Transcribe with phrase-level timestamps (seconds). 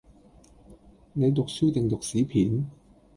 [1.13, 2.65] 你讀書定讀屎片？